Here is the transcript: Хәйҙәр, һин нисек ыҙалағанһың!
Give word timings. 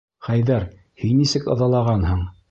Хәйҙәр, 0.27 0.63
һин 1.01 1.13
нисек 1.19 1.45
ыҙалағанһың! 1.57 2.25